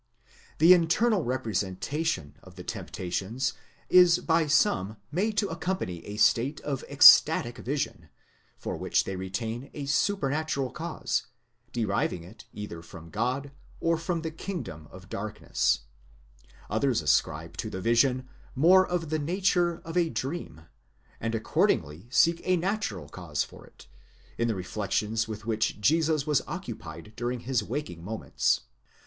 [0.57, 3.53] The internal representation of the temptations.
[3.87, 8.09] is by some made to accompany a state of ecstatic vision,
[8.57, 11.27] for which they retain a super natural cause,
[11.71, 15.81] deriving it either from God, or from the kingdom of darkness :*
[16.71, 20.61] others ascribe to the vision more of the nature of a dream,
[21.19, 23.85] and accordingly seek a natural cause for it,
[24.39, 28.61] in the reflections with which Jesus was occupied during his waking moments.